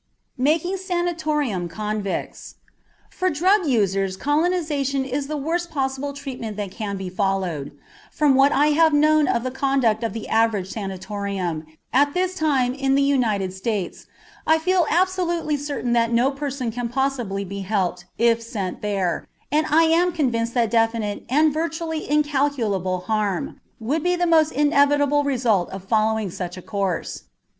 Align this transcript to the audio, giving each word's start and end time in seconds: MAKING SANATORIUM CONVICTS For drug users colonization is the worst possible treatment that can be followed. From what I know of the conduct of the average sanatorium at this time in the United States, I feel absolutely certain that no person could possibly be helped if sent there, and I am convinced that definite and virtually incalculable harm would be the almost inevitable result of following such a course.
MAKING 0.39 0.77
SANATORIUM 0.77 1.69
CONVICTS 1.69 2.55
For 3.11 3.29
drug 3.29 3.67
users 3.67 4.17
colonization 4.17 5.05
is 5.05 5.27
the 5.27 5.37
worst 5.37 5.69
possible 5.69 6.11
treatment 6.11 6.57
that 6.57 6.71
can 6.71 6.97
be 6.97 7.07
followed. 7.07 7.71
From 8.11 8.33
what 8.33 8.51
I 8.51 8.71
know 8.89 9.27
of 9.27 9.43
the 9.43 9.51
conduct 9.51 10.03
of 10.03 10.13
the 10.13 10.27
average 10.27 10.69
sanatorium 10.71 11.67
at 11.93 12.15
this 12.15 12.33
time 12.33 12.73
in 12.73 12.95
the 12.95 13.03
United 13.03 13.53
States, 13.53 14.07
I 14.47 14.57
feel 14.57 14.87
absolutely 14.89 15.55
certain 15.55 15.93
that 15.93 16.11
no 16.11 16.31
person 16.31 16.71
could 16.71 16.91
possibly 16.91 17.45
be 17.45 17.59
helped 17.59 18.05
if 18.17 18.41
sent 18.41 18.81
there, 18.81 19.27
and 19.51 19.67
I 19.69 19.83
am 19.83 20.13
convinced 20.13 20.55
that 20.55 20.71
definite 20.71 21.25
and 21.29 21.53
virtually 21.53 22.09
incalculable 22.09 23.01
harm 23.01 23.61
would 23.79 24.01
be 24.01 24.15
the 24.15 24.23
almost 24.23 24.51
inevitable 24.53 25.23
result 25.23 25.69
of 25.69 25.83
following 25.83 26.31
such 26.31 26.57
a 26.57 26.63
course. 26.63 27.25